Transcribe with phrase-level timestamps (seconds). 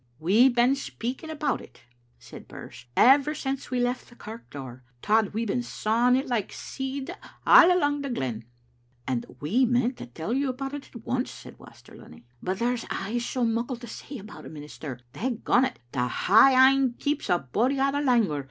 [0.17, 1.81] "We've been speaking about it,"
[2.17, 4.81] said Birse, "ever since we left the kirk door.
[5.03, 8.45] Tod, we've been sawing it like seed a' alang the glen."
[9.07, 12.87] "And we meant to tell you about it at once," said Waster Lunny;" but there's
[12.89, 14.99] aye so muckle to say about a minister.
[15.13, 18.39] Dagont, to hae ane keeps a body out o' langour.